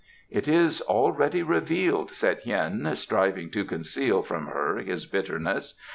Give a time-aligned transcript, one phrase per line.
[0.31, 5.75] "It is already revealed," said Hien, striving to conceal from her his bitterness.